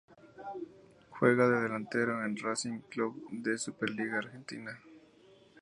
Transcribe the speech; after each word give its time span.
Juega 1.11 1.47
de 1.47 1.61
delantero 1.61 2.25
en 2.25 2.35
Racing 2.35 2.79
Club 2.89 3.21
de 3.29 3.51
la 3.51 3.57
Superliga 3.59 4.17
Argentina. 4.17 4.81